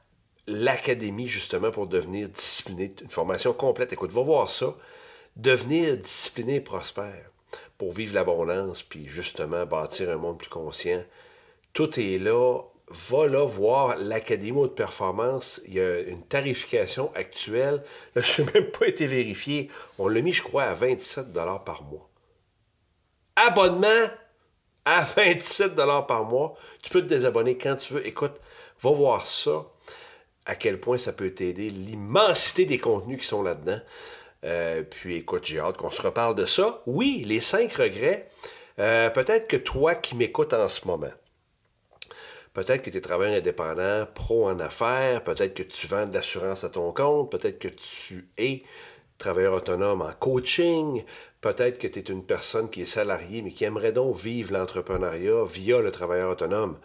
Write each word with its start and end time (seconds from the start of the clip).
l'académie 0.49 1.27
justement 1.27 1.71
pour 1.71 1.87
devenir 1.87 2.27
discipliné, 2.29 2.93
une 3.01 3.09
formation 3.09 3.53
complète. 3.53 3.93
Écoute, 3.93 4.11
va 4.11 4.21
voir 4.21 4.49
ça. 4.49 4.75
Devenir 5.35 5.95
discipliné 5.97 6.55
et 6.55 6.61
prospère 6.61 7.29
pour 7.77 7.93
vivre 7.93 8.13
l'abondance 8.15 8.83
puis 8.83 9.05
justement 9.07 9.65
bâtir 9.65 10.09
un 10.09 10.17
monde 10.17 10.37
plus 10.37 10.49
conscient. 10.49 11.03
Tout 11.73 11.99
est 11.99 12.17
là. 12.17 12.61
Va 12.91 13.27
là 13.27 13.45
voir 13.45 13.97
l'Académie 13.97 14.63
de 14.63 14.67
performance. 14.67 15.61
Il 15.67 15.75
y 15.75 15.79
a 15.79 15.99
une 15.99 16.23
tarification 16.23 17.11
actuelle. 17.13 17.83
Là, 18.15 18.21
je 18.23 18.41
n'ai 18.41 18.51
même 18.51 18.71
pas 18.71 18.87
été 18.87 19.05
vérifié. 19.05 19.69
On 19.99 20.07
l'a 20.07 20.21
mis, 20.21 20.33
je 20.33 20.41
crois, 20.41 20.63
à 20.63 20.73
27 20.73 21.31
par 21.63 21.83
mois. 21.83 22.09
Abonnement 23.35 24.09
à 24.85 25.03
27 25.03 25.75
par 25.75 26.25
mois. 26.25 26.55
Tu 26.81 26.89
peux 26.89 27.01
te 27.01 27.07
désabonner 27.07 27.59
quand 27.59 27.75
tu 27.75 27.93
veux. 27.93 28.07
Écoute, 28.07 28.33
va 28.81 28.89
voir 28.89 29.23
ça 29.23 29.67
à 30.49 30.55
quel 30.55 30.79
point 30.79 30.97
ça 30.97 31.13
peut 31.13 31.29
t'aider, 31.29 31.69
l'immensité 31.69 32.65
des 32.65 32.79
contenus 32.79 33.19
qui 33.19 33.27
sont 33.27 33.43
là-dedans. 33.43 33.79
Euh, 34.43 34.81
puis 34.81 35.17
écoute, 35.17 35.45
j'ai 35.45 35.59
hâte 35.59 35.77
qu'on 35.77 35.91
se 35.91 36.01
reparle 36.01 36.33
de 36.33 36.45
ça. 36.45 36.81
Oui, 36.87 37.23
les 37.27 37.39
cinq 37.39 37.73
regrets. 37.73 38.29
Euh, 38.79 39.11
peut-être 39.11 39.47
que 39.47 39.57
toi 39.57 39.93
qui 39.93 40.15
m'écoutes 40.15 40.53
en 40.53 40.67
ce 40.67 40.87
moment, 40.87 41.11
peut-être 42.53 42.81
que 42.81 42.89
tu 42.89 42.97
es 42.97 43.01
travailleur 43.01 43.37
indépendant, 43.37 44.07
pro 44.15 44.49
en 44.49 44.57
affaires, 44.59 45.23
peut-être 45.23 45.53
que 45.53 45.61
tu 45.61 45.85
vends 45.85 46.07
de 46.07 46.15
l'assurance 46.15 46.63
à 46.63 46.69
ton 46.69 46.91
compte, 46.93 47.29
peut-être 47.29 47.59
que 47.59 47.67
tu 47.67 48.29
es 48.39 48.63
travailleur 49.19 49.53
autonome 49.53 50.01
en 50.01 50.13
coaching, 50.13 51.03
peut-être 51.41 51.77
que 51.77 51.87
tu 51.87 51.99
es 51.99 52.03
une 52.03 52.25
personne 52.25 52.71
qui 52.71 52.81
est 52.81 52.85
salariée 52.85 53.43
mais 53.43 53.51
qui 53.51 53.65
aimerait 53.65 53.91
donc 53.91 54.15
vivre 54.15 54.53
l'entrepreneuriat 54.53 55.43
via 55.45 55.79
le 55.79 55.91
travailleur 55.91 56.31
autonome 56.31 56.79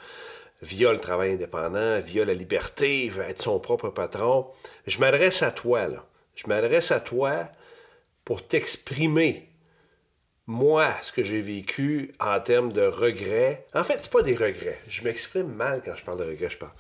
via 0.63 0.93
le 0.93 1.01
travail 1.01 1.33
indépendant, 1.33 2.01
via 2.01 2.25
la 2.25 2.35
liberté, 2.35 3.13
être 3.29 3.43
son 3.43 3.59
propre 3.59 3.89
patron. 3.89 4.47
Je 4.87 4.99
m'adresse 4.99 5.43
à 5.43 5.51
toi, 5.51 5.87
là. 5.89 6.05
Je 6.37 6.47
m'adresse 6.47 6.91
à 6.91 7.01
toi 7.01 7.49
pour 8.25 8.47
t'exprimer, 8.47 9.49
moi, 10.47 10.95
ce 11.03 11.13
que 11.13 11.25
j'ai 11.25 11.41
vécu 11.41 12.13
en 12.21 12.41
termes 12.41 12.73
de 12.73 12.83
regrets. 12.83 13.67
En 13.75 13.85
fait, 13.85 13.99
c'est 14.01 14.13
pas 14.13 14.23
des 14.23 14.35
regrets. 14.35 14.81
Je 14.89 15.05
m'exprime 15.05 15.53
mal 15.53 15.83
quand 15.85 15.95
je 15.95 16.05
parle 16.05 16.19
de 16.19 16.25
regrets, 16.25 16.51
je 16.51 16.59
parle. 16.59 16.73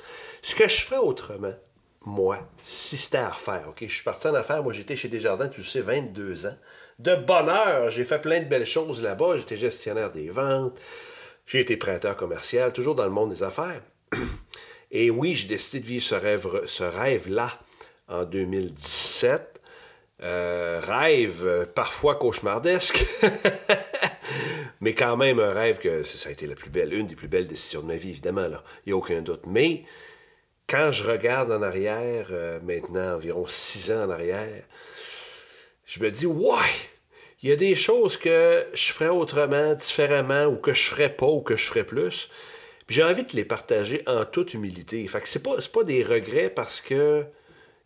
Ce 0.43 0.55
que 0.55 0.69
je 0.69 0.83
ferais 0.83 0.99
autrement, 0.99 1.55
moi, 2.03 2.39
si 2.63 2.97
c'était 2.97 3.19
à 3.19 3.31
refaire, 3.31 3.67
OK? 3.69 3.79
Je 3.87 3.95
suis 3.95 4.05
parti 4.05 4.27
en 4.27 4.35
affaires, 4.35 4.63
moi 4.63 4.73
j'étais 4.73 4.97
chez 4.97 5.09
Desjardins, 5.09 5.49
tu 5.49 5.65
sais, 5.65 5.81
22 5.81 6.47
ans. 6.47 6.57
De 6.99 7.17
bonheur, 7.17 7.91
j'ai 7.91 8.05
fait 8.05 8.21
plein 8.21 8.41
de 8.41 8.45
belles 8.45 8.67
choses 8.67 9.03
là-bas. 9.03 9.39
J'étais 9.39 9.57
gestionnaire 9.57 10.11
des 10.11 10.29
ventes, 10.29 10.79
j'ai 11.47 11.61
été 11.61 11.77
prêteur 11.77 12.17
commercial, 12.17 12.73
toujours 12.73 12.95
dans 12.95 13.05
le 13.05 13.11
monde 13.11 13.31
des 13.31 13.43
affaires. 13.43 13.83
Et 14.91 15.11
oui, 15.11 15.35
j'ai 15.35 15.49
décidé 15.49 15.81
de 15.81 15.87
vivre 15.87 16.05
ce 16.05 16.15
rêve, 16.15 16.49
ce 16.67 16.85
rêve-là 16.85 17.59
en 18.09 18.25
2017. 18.25 19.61
Euh, 20.23 20.81
rêve 20.81 21.45
euh, 21.45 21.67
parfois 21.67 22.15
cauchemardesque, 22.15 23.05
mais 24.81 24.95
quand 24.95 25.17
même 25.17 25.41
un 25.41 25.53
rêve 25.53 25.79
que 25.79 26.05
ça 26.05 26.29
a 26.29 26.33
été 26.33 26.47
la 26.47 26.55
plus 26.55 26.71
belle, 26.71 26.95
une 26.95 27.09
des 27.09 27.17
plus 27.17 27.27
belles 27.27 27.49
décisions 27.49 27.83
de 27.83 27.87
ma 27.87 27.97
vie, 27.97 28.11
évidemment, 28.11 28.47
là. 28.47 28.63
Il 28.87 28.91
n'y 28.91 28.93
a 28.93 28.97
aucun 28.97 29.21
doute. 29.23 29.43
Mais 29.47 29.83
quand 30.69 30.93
je 30.93 31.05
regarde 31.05 31.51
en 31.51 31.63
arrière, 31.63 32.29
euh, 32.31 32.61
maintenant 32.63 33.15
environ 33.15 33.45
six 33.47 33.91
ans 33.91 34.05
en 34.05 34.11
arrière, 34.11 34.63
je 35.85 36.01
me 36.01 36.11
dis, 36.11 36.27
ouais, 36.27 36.71
il 37.43 37.51
y 37.51 37.53
a 37.53 37.57
des 37.57 37.75
choses 37.75 38.17
que 38.17 38.67
je 38.73 38.93
ferais 38.93 39.11
autrement, 39.11 39.75
différemment, 39.75 40.47
ou 40.47 40.57
que 40.57 40.73
je 40.73 40.89
ferais 40.89 41.15
pas, 41.15 41.27
ou 41.27 41.41
que 41.41 41.57
je 41.57 41.67
ferais 41.67 41.85
plus. 41.85 42.29
Puis 42.87 42.97
j'ai 42.97 43.03
envie 43.03 43.25
de 43.25 43.33
les 43.33 43.45
partager 43.45 44.03
en 44.07 44.25
toute 44.25 44.55
humilité. 44.55 45.07
Fait 45.09 45.21
que 45.21 45.29
c'est 45.29 45.43
pas, 45.43 45.57
pas 45.73 45.85
des 45.85 46.03
regrets 46.03 46.51
parce 46.51 46.81
que 46.81 47.25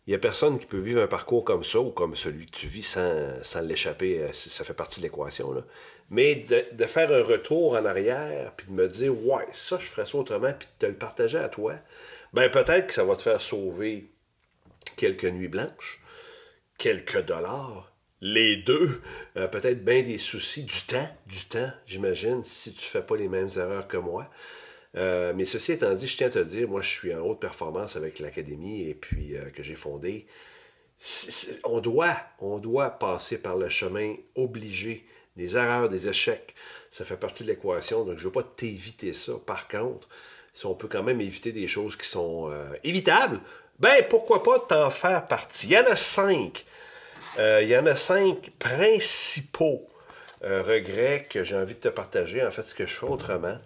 il 0.07 0.11
y 0.11 0.15
a 0.15 0.17
personne 0.17 0.57
qui 0.57 0.65
peut 0.65 0.79
vivre 0.79 1.03
un 1.03 1.07
parcours 1.07 1.43
comme 1.43 1.63
ça 1.63 1.79
ou 1.79 1.91
comme 1.91 2.15
celui 2.15 2.47
que 2.47 2.57
tu 2.57 2.65
vis 2.65 2.83
sans, 2.83 3.61
l'échapper. 3.61 4.23
Euh, 4.23 4.33
ça 4.33 4.63
fait 4.63 4.73
partie 4.73 5.01
de 5.01 5.05
l'équation. 5.05 5.63
Mais 6.09 6.35
de, 6.35 6.63
de, 6.71 6.85
faire 6.85 7.11
un 7.11 7.21
retour 7.21 7.73
en 7.73 7.85
arrière, 7.85 8.53
puis 8.57 8.65
de 8.67 8.71
me 8.71 8.87
dire, 8.87 9.13
ouais, 9.27 9.45
ça, 9.53 9.77
je 9.79 9.87
ferais 9.87 10.07
ça 10.07 10.17
autrement, 10.17 10.51
puis 10.57 10.67
de 10.79 10.87
te 10.87 10.91
le 10.91 10.97
partager 10.97 11.37
à 11.37 11.47
toi, 11.47 11.75
ben 12.33 12.49
peut-être 12.49 12.87
que 12.87 12.93
ça 12.93 13.03
va 13.03 13.15
te 13.15 13.21
faire 13.21 13.39
sauver 13.39 14.09
quelques 14.95 15.25
nuits 15.25 15.47
blanches, 15.47 16.01
quelques 16.79 17.23
dollars, 17.23 17.88
les 18.21 18.57
deux, 18.57 19.01
euh, 19.37 19.47
peut-être 19.47 19.83
bien 19.83 20.01
des 20.01 20.17
soucis, 20.17 20.63
du 20.63 20.81
temps, 20.81 21.07
du 21.27 21.45
temps, 21.45 21.71
j'imagine, 21.85 22.43
si 22.43 22.73
tu 22.73 22.85
fais 22.85 23.01
pas 23.01 23.15
les 23.15 23.29
mêmes 23.29 23.49
erreurs 23.55 23.87
que 23.87 23.97
moi. 23.97 24.29
Euh, 24.95 25.33
mais 25.35 25.45
ceci 25.45 25.73
étant 25.73 25.93
dit, 25.93 26.07
je 26.07 26.17
tiens 26.17 26.27
à 26.27 26.31
te 26.31 26.39
dire, 26.39 26.67
moi 26.67 26.81
je 26.81 26.89
suis 26.89 27.13
en 27.13 27.19
haute 27.19 27.39
performance 27.39 27.95
avec 27.95 28.19
l'académie 28.19 28.89
et 28.89 28.95
puis 28.95 29.37
euh, 29.37 29.49
que 29.51 29.63
j'ai 29.63 29.75
fondé. 29.75 30.25
On 31.63 31.79
doit, 31.79 32.17
on 32.39 32.57
doit 32.57 32.89
passer 32.89 33.37
par 33.37 33.55
le 33.55 33.69
chemin 33.69 34.15
obligé 34.35 35.05
des 35.37 35.55
erreurs, 35.55 35.87
des 35.87 36.09
échecs. 36.09 36.55
Ça 36.91 37.05
fait 37.05 37.15
partie 37.15 37.43
de 37.43 37.49
l'équation, 37.49 38.03
donc 38.03 38.17
je 38.17 38.23
ne 38.23 38.25
veux 38.25 38.33
pas 38.33 38.43
t'éviter 38.43 39.13
ça. 39.13 39.33
Par 39.45 39.69
contre, 39.69 40.09
si 40.53 40.65
on 40.65 40.75
peut 40.75 40.89
quand 40.89 41.03
même 41.03 41.21
éviter 41.21 41.53
des 41.53 41.69
choses 41.69 41.95
qui 41.95 42.07
sont 42.07 42.51
évitables, 42.83 43.39
ben 43.79 44.03
pourquoi 44.09 44.43
pas 44.43 44.59
t'en 44.59 44.89
faire 44.89 45.25
partie. 45.27 45.67
Il 45.67 45.73
y 45.73 45.77
en 45.77 45.85
a 45.85 45.95
cinq 45.95 46.65
il 47.37 47.67
y 47.67 47.77
en 47.77 47.85
a 47.85 47.95
cinq 47.95 48.51
principaux 48.59 49.87
euh, 50.43 50.61
regrets 50.61 51.25
que 51.29 51.43
j'ai 51.43 51.57
envie 51.57 51.73
de 51.73 51.79
te 51.79 51.89
partager, 51.89 52.45
en 52.45 52.51
fait, 52.51 52.63
ce 52.63 52.73
que 52.73 52.85
je 52.85 52.95
fais 52.95 53.05
autrement. 53.05 53.57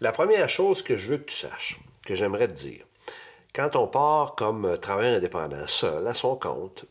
La 0.00 0.10
première 0.10 0.48
chose 0.48 0.82
que 0.82 0.96
je 0.96 1.10
veux 1.10 1.18
que 1.18 1.30
tu 1.30 1.36
saches, 1.36 1.78
que 2.04 2.16
j'aimerais 2.16 2.48
te 2.48 2.54
dire, 2.54 2.84
quand 3.54 3.76
on 3.76 3.86
part 3.86 4.34
comme 4.34 4.76
travailleur 4.78 5.16
indépendant, 5.16 5.66
seul, 5.66 6.06
à 6.08 6.14
son 6.14 6.34
compte, 6.34 6.86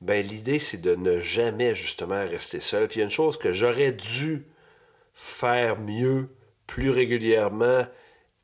ben 0.00 0.24
l'idée 0.24 0.60
c'est 0.60 0.80
de 0.80 0.94
ne 0.94 1.20
jamais 1.20 1.74
justement 1.74 2.24
rester 2.24 2.60
seul. 2.60 2.86
Puis 2.86 2.96
il 2.96 2.98
y 3.00 3.02
a 3.02 3.04
une 3.04 3.10
chose 3.10 3.36
que 3.36 3.52
j'aurais 3.52 3.92
dû 3.92 4.46
faire 5.14 5.78
mieux, 5.78 6.28
plus 6.66 6.90
régulièrement 6.90 7.84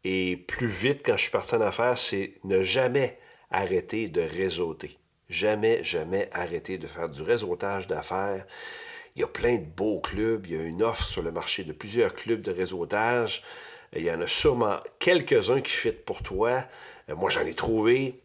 et 0.02 0.36
plus 0.36 0.66
vite 0.66 1.02
quand 1.04 1.16
je 1.16 1.22
suis 1.22 1.30
parti 1.30 1.54
en 1.54 1.60
affaires, 1.60 1.96
c'est 1.96 2.34
ne 2.44 2.64
jamais 2.64 3.18
arrêter 3.50 4.08
de 4.08 4.20
réseauter. 4.20 4.98
Jamais, 5.28 5.82
jamais 5.82 6.28
arrêter 6.32 6.78
de 6.78 6.86
faire 6.86 7.08
du 7.08 7.22
réseautage 7.22 7.86
d'affaires. 7.86 8.46
Il 9.16 9.20
y 9.20 9.24
a 9.24 9.28
plein 9.28 9.56
de 9.56 9.64
beaux 9.64 10.00
clubs. 10.00 10.46
Il 10.46 10.54
y 10.54 10.58
a 10.58 10.62
une 10.62 10.82
offre 10.82 11.04
sur 11.04 11.22
le 11.22 11.32
marché 11.32 11.64
de 11.64 11.72
plusieurs 11.72 12.14
clubs 12.14 12.42
de 12.42 12.52
réseautage. 12.52 13.42
Il 13.94 14.02
y 14.02 14.10
en 14.10 14.20
a 14.20 14.26
sûrement 14.26 14.78
quelques-uns 14.98 15.60
qui 15.60 15.72
fit 15.72 15.92
pour 15.92 16.22
toi. 16.22 16.64
Euh, 17.08 17.16
moi, 17.16 17.30
j'en 17.30 17.46
ai 17.46 17.54
trouvé. 17.54 18.20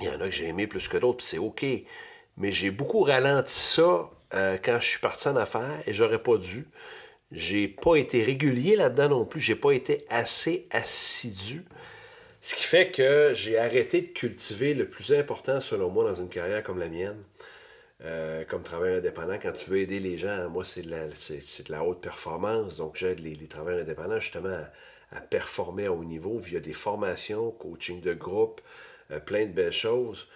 Il 0.00 0.06
y 0.06 0.08
en 0.08 0.20
a 0.20 0.24
que 0.24 0.30
j'ai 0.30 0.46
aimé 0.46 0.66
plus 0.66 0.88
que 0.88 0.96
d'autres, 0.96 1.18
puis 1.18 1.26
c'est 1.26 1.38
OK. 1.38 1.64
Mais 2.36 2.52
j'ai 2.52 2.70
beaucoup 2.70 3.02
ralenti 3.02 3.54
ça 3.54 4.10
euh, 4.34 4.58
quand 4.62 4.78
je 4.80 4.86
suis 4.86 4.98
parti 4.98 5.28
en 5.28 5.36
affaires 5.36 5.82
et 5.86 5.94
j'aurais 5.94 6.22
pas 6.22 6.36
dû. 6.36 6.66
J'ai 7.32 7.68
pas 7.68 7.96
été 7.96 8.22
régulier 8.22 8.76
là-dedans 8.76 9.08
non 9.08 9.24
plus. 9.24 9.40
J'ai 9.40 9.56
pas 9.56 9.72
été 9.72 10.04
assez 10.08 10.66
assidu. 10.70 11.64
Ce 12.44 12.54
qui 12.54 12.64
fait 12.64 12.90
que 12.90 13.32
j'ai 13.34 13.56
arrêté 13.56 14.02
de 14.02 14.08
cultiver 14.08 14.74
le 14.74 14.86
plus 14.86 15.14
important, 15.14 15.62
selon 15.62 15.88
moi, 15.88 16.04
dans 16.04 16.20
une 16.20 16.28
carrière 16.28 16.62
comme 16.62 16.78
la 16.78 16.90
mienne, 16.90 17.24
euh, 18.02 18.44
comme 18.44 18.62
travailleur 18.62 18.98
indépendant. 18.98 19.38
Quand 19.40 19.52
tu 19.52 19.70
veux 19.70 19.78
aider 19.78 19.98
les 19.98 20.18
gens, 20.18 20.50
moi, 20.50 20.62
c'est 20.62 20.82
de, 20.82 21.70
la, 21.70 21.82
haute 21.82 22.02
performance. 22.02 22.76
Donc, 22.76 22.96
j'aide 22.96 23.20
les, 23.20 23.34
travailleurs 23.46 23.80
indépendants 23.80 24.20
justement 24.20 24.58
à 25.10 25.20
performer 25.22 25.86
à 25.86 25.92
haut 25.92 26.04
niveau 26.04 26.36
via 26.36 26.60
des 26.60 26.74
formations, 26.74 27.50
coaching 27.50 28.02
de 28.02 28.12
groupe, 28.12 28.60
euh, 29.10 29.20
plein 29.20 29.46
de 29.46 29.52
belles 29.52 29.72
choses. 29.72 30.28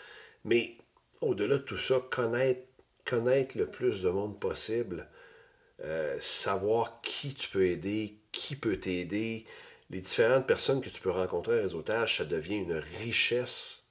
Mais 0.46 0.78
au-delà 1.20 1.56
de 1.58 1.62
tout 1.62 1.76
ça, 1.76 2.02
connaître, 2.10 2.62
connaître 3.04 3.58
le 3.58 3.66
plus 3.66 4.00
de 4.00 4.08
monde 4.08 4.40
possible, 4.40 5.08
euh, 5.84 6.16
savoir 6.22 7.02
qui 7.02 7.34
tu 7.34 7.50
peux 7.50 7.66
aider, 7.66 8.14
qui 8.32 8.56
peut 8.56 8.78
t'aider, 8.78 9.44
les 9.90 10.00
différentes 10.00 10.46
personnes 10.46 10.80
que 10.80 10.90
tu 10.90 11.00
peux 11.00 11.10
rencontrer 11.10 11.58
en 11.58 11.62
réseautage, 11.62 12.18
ça 12.18 12.24
devient 12.24 12.56
une 12.56 12.82
richesse 13.00 13.82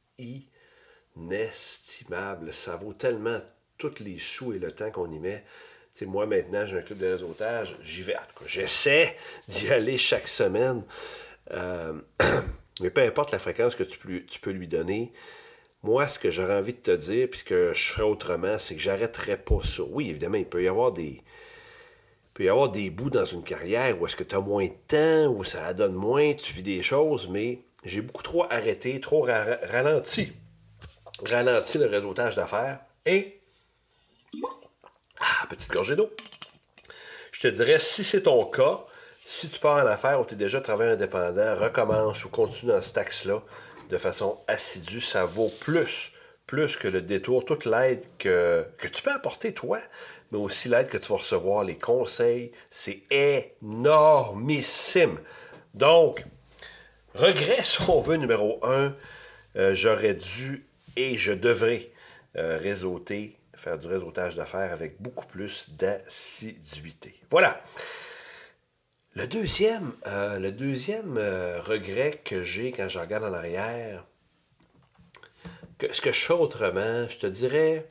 inestimable. 1.16 2.54
Ça 2.54 2.76
vaut 2.76 2.94
tellement 2.94 3.42
tous 3.78 4.00
les 4.00 4.20
sous 4.20 4.54
et 4.54 4.60
le 4.60 4.72
temps 4.72 4.92
qu'on 4.92 5.12
y 5.12 5.20
met. 5.20 5.44
sais, 5.92 6.06
moi, 6.06 6.26
maintenant, 6.26 6.66
j'ai 6.66 6.78
un 6.78 6.82
club 6.82 7.00
de 7.00 7.08
réseautage. 7.08 7.76
J'y 7.82 8.04
vais. 8.04 8.16
J'essaie 8.46 9.18
d'y 9.48 9.72
aller 9.72 9.98
chaque 9.98 10.28
semaine. 10.28 10.84
Euh, 11.52 11.94
mais 12.82 12.92
peu 12.92 13.02
importe 13.02 13.32
la 13.32 13.40
fréquence 13.40 13.76
que 13.76 13.84
tu 13.84 13.98
peux, 14.40 14.52
lui 14.52 14.68
donner, 14.68 15.12
moi, 15.84 16.08
ce 16.08 16.20
que 16.20 16.30
j'aurais 16.30 16.56
envie 16.58 16.74
de 16.74 16.80
te 16.80 16.92
dire, 16.92 17.28
puis 17.30 17.40
ce 17.40 17.44
que 17.44 17.74
je 17.74 17.92
ferais 17.92 18.04
autrement, 18.04 18.60
c'est 18.60 18.76
que 18.76 18.82
j'arrêterais 18.82 19.38
pas 19.38 19.62
ça. 19.64 19.84
Oui, 19.84 20.10
évidemment, 20.10 20.38
il 20.38 20.46
peut 20.46 20.64
y 20.64 20.68
avoir 20.68 20.92
des. 20.92 21.24
Il 22.38 22.42
peut 22.42 22.46
y 22.46 22.50
avoir 22.50 22.70
des 22.70 22.92
bouts 22.92 23.10
dans 23.10 23.26
une 23.26 23.42
carrière 23.42 24.00
où 24.00 24.06
est-ce 24.06 24.16
que 24.16 24.24
tu 24.24 24.36
as 24.36 24.40
moins 24.40 24.68
de 24.68 24.72
temps, 24.88 25.34
où 25.34 25.44
ça 25.44 25.74
donne 25.74 25.96
moins, 25.96 26.36
tu 26.36 26.54
vis 26.54 26.62
des 26.62 26.84
choses, 26.84 27.28
mais 27.30 27.62
j'ai 27.84 28.02
beaucoup 28.02 28.22
trop 28.22 28.44
arrêté, 28.44 29.02
trop 29.02 29.24
ralenti. 29.24 30.34
Ralenti 31.26 31.80
le 31.80 31.88
réseautage 31.88 32.36
d'affaires. 32.36 32.82
Et. 33.08 33.42
Ah, 35.20 35.48
petite 35.50 35.72
gorgée 35.72 35.96
d'eau. 35.96 36.12
Je 37.32 37.42
te 37.42 37.48
dirais, 37.48 37.80
si 37.80 38.04
c'est 38.04 38.22
ton 38.22 38.46
cas, 38.46 38.86
si 39.26 39.50
tu 39.50 39.58
pars 39.60 39.84
en 39.84 39.88
affaires 39.88 40.22
ou 40.22 40.26
tu 40.26 40.36
es 40.36 40.38
déjà 40.38 40.62
travailleur 40.62 40.94
indépendant, 40.94 41.56
recommence 41.56 42.24
ou 42.24 42.30
continue 42.30 42.72
dans 42.72 42.84
cet 42.84 43.00
axe-là 43.00 43.42
de 43.90 43.98
façon 43.98 44.40
assidue. 44.48 45.02
Ça 45.02 45.26
vaut 45.26 45.52
plus, 45.60 46.12
plus 46.48 46.78
que 46.78 46.88
le 46.88 47.02
détour, 47.02 47.46
toute 47.46 47.66
l'aide 47.66 48.04
que, 48.18 48.66
tu 48.82 49.04
peux 49.04 49.12
apporter 49.12 49.54
toi, 49.54 49.80
mais 50.32 50.38
aussi 50.38 50.70
l'aide 50.70 50.88
que 50.88 50.98
tu 50.98 51.10
vas 51.10 51.18
recevoir, 51.18 51.66
les 51.66 51.78
conseils. 51.78 52.54
C'est 52.72 53.04
énormissime. 53.62 55.20
Donc, 55.74 56.24
regret, 57.14 57.64
si 57.64 57.82
on 57.90 58.00
veut, 58.00 58.16
numéro 58.16 58.66
un, 58.66 58.96
euh, 59.58 59.76
j'aurais 59.76 60.14
dû 60.14 60.66
et 60.96 61.18
je 61.18 61.34
devrais 61.34 61.92
euh, 62.38 62.58
réseauter, 62.58 63.36
faire 63.54 63.78
du 63.78 63.88
réseautage 63.88 64.36
d'affaires 64.36 64.72
avec 64.72 65.02
beaucoup 65.02 65.26
plus 65.28 65.68
d'assiduité. 65.74 67.14
Voilà. 67.30 67.62
Le 69.16 69.28
deuxième, 69.28 69.92
euh, 70.06 70.40
le 70.40 70.52
deuxième 70.52 71.18
regret 71.18 72.22
que 72.24 72.44
j'ai 72.44 72.72
quand 72.72 72.88
je 72.88 73.00
regarde 73.00 73.26
en 73.26 73.34
arrière, 73.34 74.06
que, 75.78 75.94
ce 75.94 76.02
que 76.02 76.12
je 76.12 76.20
fais 76.26 76.34
autrement, 76.34 77.08
je 77.10 77.18
te 77.18 77.28
dirais, 77.28 77.88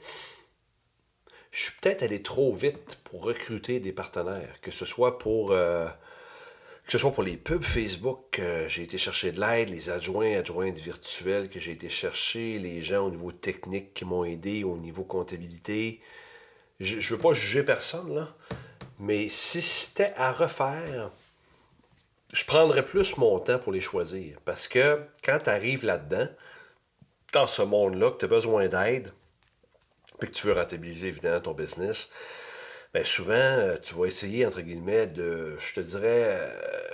je 1.53 1.65
suis 1.65 1.73
peut-être 1.81 2.03
allé 2.03 2.23
trop 2.23 2.55
vite 2.55 2.99
pour 3.05 3.25
recruter 3.25 3.81
des 3.81 3.93
partenaires, 3.93 4.61
que 4.61 4.71
ce 4.71 4.85
soit 4.85 5.19
pour, 5.19 5.53
euh, 5.53 5.89
que 6.85 6.93
ce 6.93 6.99
soit 6.99 7.13
pour 7.13 7.23
les 7.23 7.37
pubs 7.37 7.65
Facebook, 7.65 8.25
que 8.33 8.69
j'ai 8.69 8.83
été 8.83 8.99
chercher 8.99 9.33
de 9.33 9.41
l'aide, 9.41 9.71
les 9.71 9.91
adjoints, 9.91 10.37
adjointes 10.37 10.79
virtuels 10.79 11.49
que 11.49 11.59
j'ai 11.59 11.73
été 11.73 11.89
chercher, 11.89 12.59
les 12.59 12.83
gens 12.83 13.07
au 13.07 13.11
niveau 13.11 13.33
technique 13.33 13.95
qui 13.95 14.05
m'ont 14.05 14.25
aidé, 14.25 14.65
au 14.65 14.77
niveau 14.77 15.03
comptabilité. 15.03 16.01
Je 16.79 16.97
ne 16.97 17.01
veux 17.01 17.19
pas 17.19 17.33
juger 17.33 17.63
personne, 17.63 18.15
là. 18.15 18.35
Mais 18.99 19.29
si 19.29 19.61
c'était 19.61 20.13
à 20.17 20.33
refaire, 20.33 21.11
je 22.33 22.45
prendrais 22.45 22.85
plus 22.85 23.17
mon 23.17 23.39
temps 23.39 23.59
pour 23.59 23.73
les 23.73 23.81
choisir. 23.81 24.39
Parce 24.45 24.69
que 24.69 25.01
quand 25.25 25.39
tu 25.45 25.51
arrives 25.51 25.85
là-dedans, 25.85 26.29
dans 27.37 27.47
ce 27.47 27.61
monde-là, 27.61 28.13
que 28.13 28.17
tu 28.17 28.25
as 28.25 28.29
besoin 28.29 28.67
d'aide, 28.67 29.13
puis 30.19 30.31
que 30.31 30.35
tu 30.35 30.47
veux 30.47 30.55
rentabiliser 30.55 31.09
évidemment 31.09 31.41
ton 31.41 31.53
business, 31.53 32.11
bien 32.95 33.05
souvent, 33.05 33.35
euh, 33.35 33.77
tu 33.77 33.95
vas 33.95 34.07
essayer, 34.07 34.47
entre 34.47 34.63
guillemets, 34.63 35.07
de, 35.07 35.55
je 35.59 35.75
te 35.75 35.81
dirais, 35.81 36.25
euh, 36.41 36.51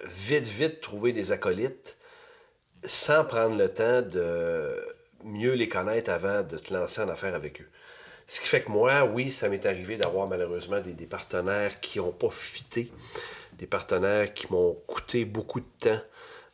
vite, 0.07 0.49
vite 0.49 0.81
trouver 0.81 1.13
des 1.13 1.31
acolytes 1.31 1.97
sans 2.85 3.25
prendre 3.25 3.57
le 3.57 3.73
temps 3.73 4.03
de 4.03 4.85
mieux 5.23 5.53
les 5.53 5.69
connaître 5.69 6.11
avant 6.11 6.43
de 6.43 6.59
te 6.59 6.75
lancer 6.75 7.01
en 7.01 7.09
affaire 7.09 7.37
avec 7.37 7.61
eux. 7.61 7.69
Ce 8.27 8.41
qui 8.41 8.49
fait 8.49 8.63
que 8.63 8.71
moi, 8.71 9.05
oui, 9.05 9.31
ça 9.31 9.49
m'est 9.49 9.65
arrivé 9.65 9.97
d'avoir 9.97 10.27
malheureusement 10.27 10.81
des, 10.81 11.07
partenaires 11.07 11.79
qui 11.79 11.99
n'ont 11.99 12.11
pas 12.11 12.31
fité, 12.31 12.91
des 13.53 13.69
partenaires 13.69 14.35
qui 14.35 14.51
m'ont 14.51 14.75
coûté 14.89 15.25
beaucoup 15.25 15.61
de 15.61 15.71
temps, 15.79 16.01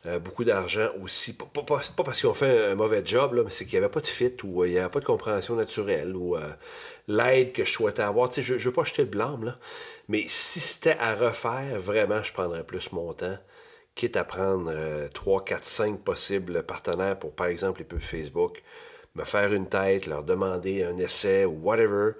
euh, 0.05 0.19
beaucoup 0.19 0.43
d'argent 0.43 0.89
aussi. 1.01 1.35
Pas, 1.35 1.45
parce 1.63 2.19
qu'ils 2.19 2.29
ont 2.29 2.33
fait 2.33 2.71
un 2.71 2.75
mauvais 2.75 3.01
job, 3.05 3.33
là, 3.33 3.43
mais 3.43 3.49
c'est 3.49 3.65
qu'il 3.65 3.77
n'y 3.79 3.83
avait 3.83 3.91
pas 3.91 3.99
de 3.99 4.07
fit 4.07 4.33
ou 4.43 4.63
euh, 4.63 4.67
il 4.67 4.71
n'y 4.71 4.79
avait 4.79 4.89
pas 4.89 5.01
de 5.01 5.05
compréhension 5.05 5.55
naturelle 5.55 6.15
ou 6.15 6.37
euh, 6.37 6.49
l'aide 7.07 7.51
que 7.51 7.65
je 7.65 7.71
souhaitais 7.71 8.01
avoir. 8.01 8.31
je 8.31 8.53
ne 8.53 8.59
veux 8.59 8.71
pas 8.71 8.83
jeter 8.85 9.03
le 9.03 9.09
blâme, 9.09 9.43
là, 9.45 9.59
mais 10.07 10.23
si 10.27 10.59
c'était 10.59 10.97
à 10.99 11.15
refaire, 11.15 11.79
vraiment, 11.79 12.23
je 12.23 12.31
prendrais 12.33 12.63
plus 12.63 12.91
mon 12.91 13.13
temps 13.13 13.37
quitte 13.95 14.15
à 14.15 14.23
prendre 14.23 14.71
3, 15.13 15.43
4, 15.43 15.65
5 15.65 15.99
possibles 15.99 16.63
partenaires 16.63 17.19
pour, 17.19 17.33
par 17.35 17.47
exemple, 17.47 17.79
les 17.79 17.85
pubs 17.85 17.99
Facebook, 17.99 18.63
me 19.15 19.25
faire 19.25 19.51
une 19.51 19.67
tête, 19.67 20.07
leur 20.07 20.23
demander 20.23 20.83
un 20.83 20.97
essai 20.97 21.43
ou 21.43 21.59
whatever. 21.61 22.13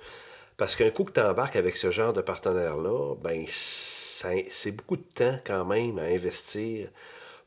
Parce 0.58 0.76
qu'un 0.76 0.90
coup 0.90 1.06
que 1.06 1.14
tu 1.14 1.22
embarques 1.22 1.56
avec 1.56 1.78
ce 1.78 1.90
genre 1.90 2.12
de 2.12 2.22
partenaire-là, 2.22 3.16
ben 3.22 3.46
c'est 3.48 4.72
beaucoup 4.72 4.98
de 4.98 5.04
temps 5.04 5.40
quand 5.46 5.64
même 5.64 5.98
à 6.00 6.04
investir 6.04 6.90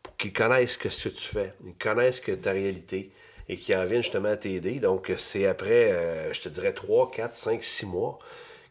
pour 0.02 0.16
qu'ils 0.16 0.32
connaissent 0.32 0.72
ce 0.72 0.78
que 0.78 1.08
tu 1.08 1.28
fais, 1.28 1.54
ils 1.64 1.75
connaissent 1.75 2.20
que 2.20 2.32
ta 2.32 2.52
réalité 2.52 3.12
et 3.49 3.56
qu'ils 3.56 3.76
en 3.76 3.84
viennent 3.84 4.02
justement 4.02 4.31
à 4.31 4.37
t'aider. 4.37 4.81
Donc, 4.81 5.12
c'est 5.19 5.46
après, 5.46 5.93
euh, 5.93 6.32
je 6.32 6.40
te 6.40 6.49
dirais, 6.49 6.72
3, 6.72 7.10
4, 7.10 7.34
5, 7.34 7.62
6 7.62 7.87
mois 7.87 8.19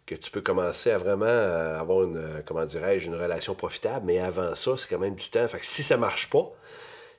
que 0.06 0.16
tu 0.16 0.31
peux 0.31 0.42
commencer 0.42 0.92
à 0.92 0.98
vraiment 0.98 1.25
euh, 1.25 1.80
avoir 1.80 2.04
une, 2.04 2.18
euh, 2.18 2.42
comment 2.45 2.66
dirais-je, 2.66 3.07
une 3.07 3.16
relation 3.16 3.56
profitable. 3.56 4.06
Mais 4.06 4.19
avant 4.19 4.56
ça, 4.56 4.72
c'est 4.78 4.88
quand 4.89 5.00
même 5.00 5.16
du 5.16 5.30
temps. 5.30 5.48
Fait 5.48 5.60
que 5.60 5.66
si 5.66 5.83
ça 5.83 5.98
marche 5.98 6.30
pas, 6.30 6.51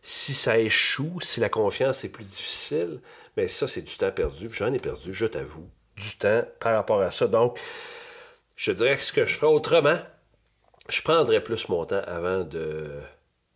si 0.03 0.35
ça 0.35 0.59
échoue, 0.59 1.21
si 1.21 1.41
la 1.41 1.49
confiance 1.49 2.05
est 2.05 2.09
plus 2.09 2.25
difficile, 2.25 3.01
mais 3.37 3.49
ça, 3.49 3.69
c'est 3.69 3.83
du 3.83 3.97
temps 3.97 4.11
perdu. 4.11 4.51
J'en 4.53 4.73
ai 4.73 4.79
perdu, 4.79 5.15
je 5.15 5.27
t'avoue, 5.27 5.69
du 5.97 6.17
temps 6.19 6.43
par 6.61 6.75
rapport 6.75 7.01
à 7.01 7.11
ça. 7.11 7.29
Donc, 7.29 7.59
je 8.57 8.73
dirais 8.73 8.97
que 8.97 9.05
ce 9.05 9.13
que 9.13 9.25
je 9.25 9.37
ferais 9.37 9.53
autrement, 9.53 9.99
je 10.89 11.01
prendrais 11.03 11.43
plus 11.43 11.69
mon 11.69 11.85
temps 11.87 12.03
avant 12.07 12.45
de 12.45 12.91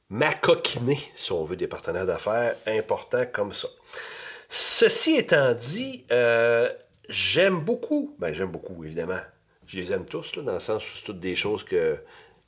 m'acoquiner, 0.09 0.99
si 1.15 1.33
on 1.33 1.45
veut, 1.45 1.57
des 1.57 1.67
partenaires 1.67 2.07
d'affaires 2.07 2.55
importants 2.67 3.27
comme 3.33 3.53
ça. 3.53 3.69
Ceci 4.49 5.17
étant 5.17 5.55
dit, 5.55 6.05
euh, 6.13 6.73
j'aime 7.09 7.61
beaucoup, 7.61 8.15
ben 8.19 8.33
j'aime 8.33 8.51
beaucoup, 8.51 8.85
évidemment. 8.85 9.21
Je 9.67 9.81
les 9.81 9.93
aime 9.93 10.05
tous, 10.07 10.39
dans 10.39 10.53
le 10.53 10.61
sens 10.61 10.85
où 10.85 10.97
c'est 10.97 11.05
toutes 11.05 11.21
des 11.21 11.35
choses 11.35 11.65
que 11.65 11.99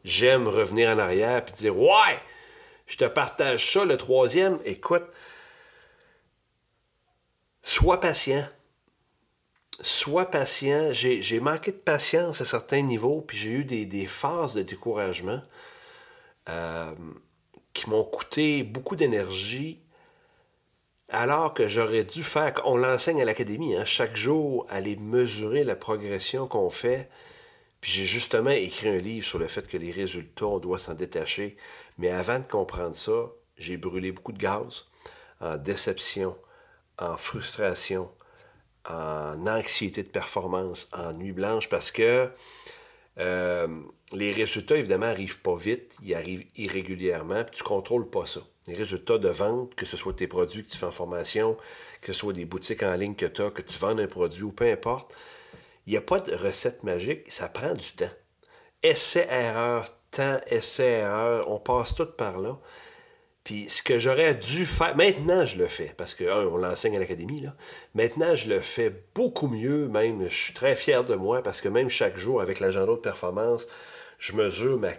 j'aime 0.05 0.47
revenir 0.47 0.91
en 0.91 0.99
arrière 0.99 1.43
et 1.47 1.53
dire 1.53 1.77
Ouais, 1.77 2.21
je 2.87 2.97
te 2.97 3.05
partage 3.05 3.73
ça, 3.73 3.85
le 3.85 3.97
troisième. 3.97 4.59
Écoute, 4.65 5.05
sois 7.62 8.00
patient. 8.00 8.47
Sois 9.81 10.31
patient. 10.31 10.93
J'ai 10.93 11.41
manqué 11.41 11.73
de 11.73 11.77
patience 11.77 12.41
à 12.41 12.45
certains 12.45 12.83
niveaux, 12.83 13.21
puis 13.21 13.37
j'ai 13.37 13.50
eu 13.50 13.65
des, 13.65 14.07
phases 14.07 14.55
de 14.55 14.62
découragement 14.62 15.43
euh, 16.49 16.95
qui 17.78 17.88
m'ont 17.88 18.02
coûté 18.02 18.64
beaucoup 18.64 18.97
d'énergie, 18.97 19.78
alors 21.08 21.54
que 21.54 21.68
j'aurais 21.68 22.02
dû 22.02 22.25
faire, 22.25 22.61
on 22.64 22.76
l'enseigne 22.76 23.23
à 23.23 23.25
l'académie, 23.25 23.76
hein, 23.76 23.85
chaque 23.85 24.16
jour, 24.16 24.66
aller 24.68 24.97
mesurer 24.97 25.62
la 25.62 25.76
progression 25.76 26.49
qu'on 26.49 26.70
fait. 26.70 27.08
Puis 27.80 27.92
j'ai 27.92 28.04
justement 28.04 28.50
écrit 28.50 28.88
un 28.88 28.99
livre 28.99 29.25
sur 29.25 29.38
le 29.38 29.47
fait 29.47 29.68
que 29.68 29.76
les 29.76 29.92
résultats, 29.92 30.47
on 30.47 30.58
doit 30.58 30.80
s'en 30.80 30.94
détacher. 30.94 31.56
Mais 31.99 32.08
avant 32.08 32.40
de 32.40 32.44
comprendre 32.44 32.97
ça, 32.97 33.30
j'ai 33.56 33.76
brûlé 33.76 34.11
beaucoup 34.11 34.32
de 34.32 34.38
gaz 34.38 34.87
en 35.40 35.56
déception, 35.56 36.37
en 36.99 37.16
frustration, 37.16 38.11
en 38.88 39.47
anxiété 39.47 40.02
de 40.02 40.08
performance, 40.08 40.88
en 40.92 41.12
nuit 41.12 41.32
blanche, 41.32 41.68
parce 41.68 41.92
que 41.92 42.28
euh, 43.18 43.68
les 44.12 44.32
résultats, 44.32 44.76
évidemment, 44.76 45.06
n'arrivent 45.06 45.40
pas 45.40 45.56
vite, 45.56 45.96
ils 46.02 46.14
arrivent 46.14 46.46
irrégulièrement, 46.56 47.44
puis 47.44 47.56
tu 47.56 47.62
contrôles 47.62 48.08
pas 48.08 48.26
ça. 48.26 48.40
Les 48.66 48.75
résultats 48.75 49.18
de 49.18 49.28
vente, 49.28 49.75
que 49.75 49.87
ce 49.87 49.96
soit 49.96 50.14
tes 50.14 50.26
produits 50.26 50.64
que 50.64 50.70
tu 50.70 50.76
fais 50.76 50.87
en 50.87 50.90
formation, 50.90 51.56
que 52.00 52.12
ce 52.12 52.20
soit 52.20 52.32
des 52.32 52.44
boutiques 52.44 52.82
en 52.82 52.94
ligne 52.94 53.14
que 53.14 53.26
tu 53.26 53.42
as, 53.42 53.50
que 53.50 53.62
tu 53.62 53.78
vends 53.78 53.98
un 53.98 54.06
produit 54.06 54.42
ou 54.42 54.52
peu 54.52 54.70
importe, 54.70 55.14
il 55.87 55.92
n'y 55.92 55.96
a 55.96 56.02
pas 56.02 56.20
de 56.20 56.34
recette 56.34 56.84
magique, 56.84 57.32
ça 57.32 57.48
prend 57.48 57.75
du 57.75 57.92
temps. 57.92 58.10
Essai-erreur, 58.82 59.90
temps, 60.10 60.38
essai-erreur, 60.46 61.50
on 61.50 61.58
passe 61.58 61.94
tout 61.94 62.06
par 62.06 62.38
là. 62.38 62.58
Puis 63.49 63.64
ce 63.71 63.83
que 63.83 63.99
j'aurais 63.99 64.35
dû 64.35 64.67
faire, 64.67 64.95
maintenant 64.95 65.47
je 65.47 65.57
le 65.57 65.69
fais, 65.69 65.95
parce 65.97 66.14
que, 66.14 66.25
on 66.25 66.59
l'enseigne 66.59 66.97
à 66.97 66.99
l'académie, 66.99 67.40
là. 67.40 67.55
Maintenant 67.95 68.37
je 68.37 68.47
le 68.47 68.61
fais 68.61 68.93
beaucoup 69.14 69.49
mieux, 69.49 69.88
même, 69.88 70.28
je 70.28 70.35
suis 70.35 70.52
très 70.52 70.76
fier 70.76 71.02
de 71.02 71.14
moi, 71.14 71.43
parce 71.43 71.62
que 71.62 71.71
même 71.71 71.88
chaque 71.88 72.19
jour, 72.19 72.43
avec 72.43 72.61
l'agenda 72.61 72.93
de 72.93 72.99
performance, 72.99 73.67
je 74.19 74.35
mesure 74.35 74.78
ma 74.78 74.90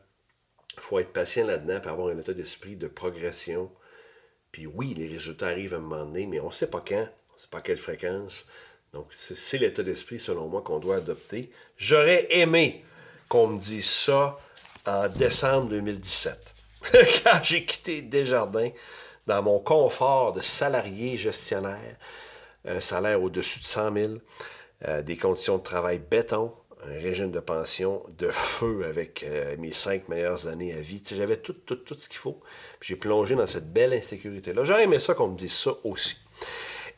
faut 0.80 1.00
être 1.00 1.14
patient 1.14 1.46
là-dedans 1.46 1.80
pour 1.80 1.92
avoir 1.92 2.08
un 2.10 2.18
état 2.18 2.34
d'esprit 2.34 2.76
de 2.76 2.88
progression. 2.88 3.72
Puis 4.52 4.66
oui, 4.66 4.94
les 4.96 5.08
résultats 5.08 5.48
arrivent 5.48 5.74
à 5.74 5.78
un 5.78 5.82
moment 5.82 6.06
donné, 6.06 6.26
mais 6.26 6.40
on 6.40 6.48
ne 6.48 6.52
sait 6.52 6.70
pas 6.70 6.84
quand, 6.86 6.96
on 6.96 7.36
ne 7.36 7.40
sait 7.40 7.48
pas 7.50 7.62
quelle 7.62 7.78
fréquence. 7.78 8.46
Donc, 8.94 9.08
c'est 9.12 9.58
l'état 9.58 9.82
d'esprit, 9.82 10.20
selon 10.20 10.48
moi, 10.48 10.62
qu'on 10.62 10.80
doit 10.80 10.98
adopter. 10.98 11.52
J'aurais 11.78 12.28
aimé 12.30 12.84
qu'on 13.28 13.48
me 13.48 13.60
dise 13.60 13.90
ça 13.90 14.38
en 14.86 15.08
décembre 15.10 15.70
2017, 15.70 16.54
quand 17.24 17.40
j'ai 17.42 17.66
quitté 17.66 18.02
Desjardins 18.02 18.72
dans 19.26 19.42
mon 19.42 19.60
confort 19.60 20.34
de 20.34 20.42
salarié 20.42 21.18
gestionnaire, 21.18 21.96
un 22.66 22.82
salaire 22.82 23.22
au-dessus 23.22 23.60
de 23.60 23.66
100 23.66 23.94
000, 23.94 24.14
euh, 24.88 25.02
des 25.02 25.18
conditions 25.18 25.58
de 25.58 25.64
travail 25.64 26.00
béton, 26.00 26.54
un 26.86 27.02
régime 27.02 27.32
de 27.32 27.40
pension 27.40 28.04
de 28.18 28.28
feu 28.30 28.86
avec 28.88 29.24
euh, 29.24 29.56
mes 29.58 29.74
cinq 29.74 30.10
meilleures 30.10 30.48
années 30.48 30.74
à 30.74 30.82
vie. 30.82 31.02
J'avais 31.06 31.38
tout, 31.38 31.54
tout, 31.54 31.76
tout 31.76 31.96
ce 31.96 32.10
qu'il 32.10 32.18
faut. 32.18 32.42
J'ai 32.82 32.96
plongé 32.96 33.36
dans 33.36 33.48
cette 33.48 33.72
belle 33.72 33.94
insécurité-là. 33.94 34.64
J'aurais 34.64 34.84
aimé 34.84 35.00
ça 35.00 35.14
qu'on 35.14 35.30
me 35.30 35.38
dise 35.38 35.54
ça 35.54 35.72
aussi. 35.84 36.18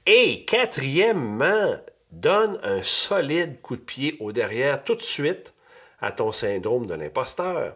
Et 0.05 0.45
quatrièmement, 0.45 1.77
donne 2.11 2.59
un 2.63 2.81
solide 2.81 3.61
coup 3.61 3.75
de 3.75 3.81
pied 3.81 4.17
au 4.19 4.31
derrière 4.31 4.83
tout 4.83 4.95
de 4.95 5.01
suite 5.01 5.53
à 5.99 6.11
ton 6.11 6.31
syndrome 6.31 6.87
de 6.87 6.93
l'imposteur. 6.93 7.75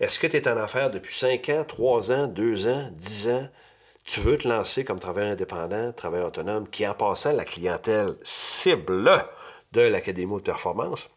Est-ce 0.00 0.18
que 0.18 0.26
tu 0.26 0.36
es 0.36 0.48
en 0.48 0.56
affaires 0.56 0.90
depuis 0.90 1.14
5 1.14 1.48
ans, 1.50 1.64
3 1.66 2.12
ans, 2.12 2.26
2 2.26 2.68
ans, 2.68 2.90
10 2.92 3.28
ans? 3.28 3.48
Tu 4.04 4.20
veux 4.20 4.38
te 4.38 4.48
lancer 4.48 4.84
comme 4.84 4.98
travailleur 4.98 5.32
indépendant, 5.32 5.92
travailleur 5.92 6.28
autonome, 6.28 6.68
qui 6.68 6.86
en 6.86 6.94
passant 6.94 7.32
la 7.32 7.44
clientèle 7.44 8.14
cible 8.22 9.10
de 9.72 9.80
l'Académie 9.80 10.36
de 10.36 10.42
performance? 10.42 11.08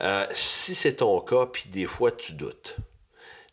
Euh, 0.00 0.26
si 0.34 0.74
c'est 0.74 0.96
ton 0.96 1.20
cas, 1.20 1.46
puis 1.46 1.68
des 1.68 1.86
fois 1.86 2.10
tu 2.10 2.32
doutes, 2.32 2.76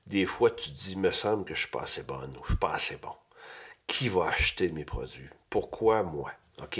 des 0.08 0.26
fois 0.26 0.50
tu 0.50 0.72
dis, 0.72 0.96
me 0.96 1.12
semble 1.12 1.46
que 1.46 1.54
je 1.54 1.62
suis 1.62 1.70
pas 1.70 1.82
assez 1.82 2.04
bonne 2.04 2.32
ou 2.38 2.44
je 2.44 2.50
suis 2.50 2.58
pas 2.58 2.72
assez 2.72 2.98
bon. 2.98 3.14
Qui 3.88 4.10
va 4.10 4.28
acheter 4.28 4.70
mes 4.70 4.86
produits? 4.86 5.30
Pourquoi 5.50 6.04
moi? 6.04 6.32
OK? 6.62 6.80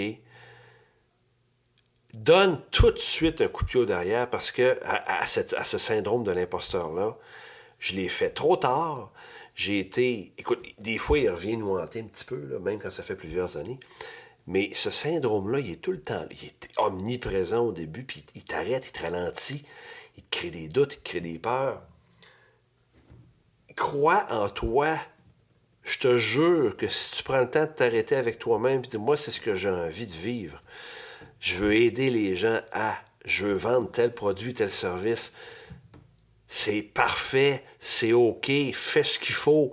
Donne 2.14 2.60
tout 2.70 2.90
de 2.90 2.98
suite 2.98 3.40
un 3.40 3.48
coup 3.48 3.64
de 3.64 3.70
pied 3.70 3.86
derrière 3.86 4.28
parce 4.28 4.50
que 4.50 4.78
à, 4.84 5.26
ce 5.26 5.78
syndrome 5.78 6.24
de 6.24 6.32
l'imposteur-là, 6.32 7.16
je 7.78 7.94
l'ai 7.94 8.08
fait 8.08 8.30
trop 8.30 8.56
tard. 8.56 9.12
J'ai 9.54 9.80
été. 9.80 10.32
Écoute, 10.38 10.62
des 10.78 10.98
fois, 10.98 11.18
il 11.18 11.28
revient 11.28 11.56
nous 11.56 11.76
hanter 11.78 12.00
un 12.00 12.04
petit 12.04 12.24
peu, 12.24 12.58
même 12.58 12.78
quand 12.78 12.90
ça 12.90 13.02
fait 13.02 13.16
plusieurs 13.16 13.56
années. 13.56 13.78
Mais 14.46 14.70
ce 14.74 14.90
syndrome-là, 14.90 15.60
il 15.60 15.70
est 15.72 15.76
tout 15.76 15.92
le 15.92 16.00
temps, 16.00 16.26
il 16.30 16.44
est 16.44 16.68
omniprésent 16.76 17.64
au 17.64 17.72
début, 17.72 18.02
puis 18.02 18.24
il 18.34 18.44
t'arrête, 18.44 18.88
il 18.88 18.92
te 18.92 19.02
ralentit, 19.02 19.64
il 20.16 20.24
te 20.24 20.36
crée 20.36 20.50
des 20.50 20.68
doutes, 20.68 20.94
il 20.94 20.98
te 20.98 21.08
crée 21.08 21.20
des 21.20 21.38
peurs. 21.38 21.82
Crois 23.76 24.26
en 24.30 24.48
toi. 24.48 24.98
Je 25.84 25.98
te 25.98 26.18
jure 26.18 26.76
que 26.76 26.88
si 26.88 27.16
tu 27.16 27.22
prends 27.22 27.40
le 27.40 27.50
temps 27.50 27.62
de 27.64 27.70
t'arrêter 27.70 28.14
avec 28.14 28.38
toi-même, 28.38 28.82
dis 28.82 28.98
moi, 28.98 29.16
c'est 29.16 29.30
ce 29.30 29.40
que 29.40 29.56
j'ai 29.56 29.70
envie 29.70 30.06
de 30.06 30.12
vivre. 30.12 30.62
Je 31.40 31.56
veux 31.56 31.74
aider 31.74 32.10
les 32.10 32.36
gens 32.36 32.60
à, 32.72 32.96
je 33.24 33.46
veux 33.46 33.54
vendre 33.54 33.90
tel 33.90 34.14
produit, 34.14 34.54
tel 34.54 34.70
service. 34.70 35.32
C'est 36.46 36.82
parfait, 36.82 37.64
c'est 37.80 38.12
OK, 38.12 38.50
fais 38.74 39.02
ce 39.02 39.18
qu'il 39.18 39.34
faut. 39.34 39.72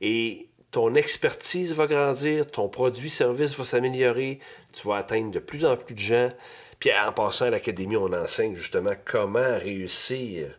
Et 0.00 0.49
ton 0.70 0.94
expertise 0.94 1.72
va 1.72 1.86
grandir, 1.86 2.50
ton 2.50 2.68
produit-service 2.68 3.56
va 3.56 3.64
s'améliorer, 3.64 4.38
tu 4.72 4.86
vas 4.86 4.96
atteindre 4.96 5.30
de 5.30 5.38
plus 5.38 5.64
en 5.64 5.76
plus 5.76 5.94
de 5.94 6.00
gens. 6.00 6.30
Puis 6.78 6.90
en 6.92 7.12
passant 7.12 7.46
à 7.46 7.50
l'académie, 7.50 7.96
on 7.96 8.12
enseigne 8.12 8.54
justement 8.54 8.92
comment 9.04 9.58
réussir 9.58 10.58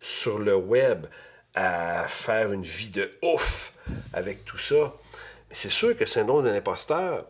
sur 0.00 0.38
le 0.38 0.56
web 0.56 1.06
à 1.54 2.06
faire 2.08 2.52
une 2.52 2.62
vie 2.62 2.90
de 2.90 3.10
ouf 3.22 3.72
avec 4.12 4.44
tout 4.44 4.58
ça. 4.58 4.94
Mais 5.48 5.54
c'est 5.54 5.70
sûr 5.70 5.94
que 5.94 6.00
le 6.00 6.06
syndrome 6.06 6.44
de 6.44 6.50
l'imposteur, 6.50 7.26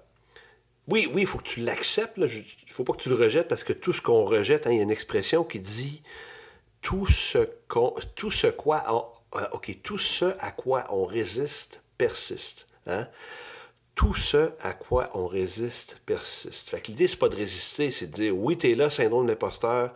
oui, 0.89 1.09
oui, 1.13 1.23
il 1.23 1.27
faut 1.27 1.39
que 1.39 1.45
tu 1.45 1.61
l'acceptes. 1.61 2.17
Il 2.17 2.25
ne 2.25 2.73
faut 2.73 2.85
pas 2.85 2.95
que 2.95 3.03
tu 3.03 3.09
le 3.09 3.15
rejettes 3.15 3.49
parce 3.49 3.63
que 3.63 3.73
tout 3.73 3.93
ce 3.93 4.01
qu'on 4.01 4.25
rejette, 4.25 4.67
hein, 4.67 4.71
il 4.73 4.79
y 4.79 4.81
a 4.81 4.83
une 4.83 4.91
expression 4.91 5.45
qui 5.45 5.61
dit 5.61 6.03
tout 6.81 7.07
ce, 7.07 7.39
tout 8.17 8.31
ce 8.31 8.49
quoi 8.49 9.13
euh, 9.37 9.47
OK, 9.53 9.77
tout 9.83 9.99
ce 9.99 10.35
à 10.41 10.51
quoi 10.51 10.87
on 10.91 11.05
résiste 11.05 11.83
persiste. 12.03 12.67
Hein? 12.87 13.07
Tout 13.95 14.15
ce 14.15 14.53
à 14.61 14.73
quoi 14.73 15.11
on 15.15 15.27
résiste 15.29 15.99
persiste. 16.05 16.71
Fait 16.71 16.81
que 16.81 16.89
l'idée, 16.89 17.07
c'est 17.07 17.19
pas 17.19 17.29
de 17.29 17.37
résister, 17.37 17.91
c'est 17.93 18.09
de 18.09 18.13
dire 18.13 18.37
oui, 18.37 18.59
tu 18.59 18.71
es 18.71 18.75
là, 18.75 18.91
syndrome 18.91 19.27
de 19.27 19.33
l'imposteur, 19.33 19.95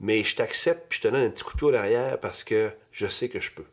mais 0.00 0.22
je 0.22 0.34
t'accepte 0.34 0.86
puis 0.88 0.98
je 0.98 1.02
te 1.02 1.08
donne 1.08 1.22
un 1.22 1.30
petit 1.30 1.44
coup 1.44 1.52
de 1.52 1.58
pied 1.58 1.66
au 1.66 1.72
derrière 1.72 2.18
parce 2.20 2.42
que 2.42 2.70
je 2.90 3.06
sais 3.06 3.28
que 3.28 3.38
je 3.38 3.52
peux. 3.52 3.66